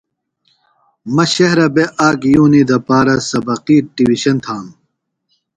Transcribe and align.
مہ 1.15 1.25
شہرہ 1.33 1.67
بےۡ 1.75 1.89
آک 2.07 2.21
یُونی 2.33 2.61
دپارہ 2.69 3.15
سبقی 3.29 3.77
ٹِیوشن 3.95 4.35
تھانوۡ۔ 4.43 4.75